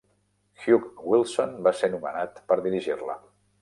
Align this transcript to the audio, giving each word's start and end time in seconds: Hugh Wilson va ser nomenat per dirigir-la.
Hugh 0.61 0.95
Wilson 1.11 1.53
va 1.69 1.77
ser 1.83 1.93
nomenat 1.95 2.45
per 2.51 2.63
dirigir-la. 2.71 3.25